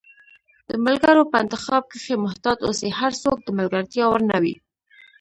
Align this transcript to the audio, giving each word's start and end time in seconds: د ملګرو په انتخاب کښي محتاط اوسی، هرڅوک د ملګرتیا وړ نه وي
د 0.69 0.71
ملګرو 0.85 1.29
په 1.31 1.35
انتخاب 1.43 1.83
کښي 1.91 2.15
محتاط 2.25 2.57
اوسی، 2.67 2.89
هرڅوک 2.99 3.37
د 3.43 3.49
ملګرتیا 3.59 4.05
وړ 4.07 4.21
نه 4.31 4.37
وي 4.43 4.55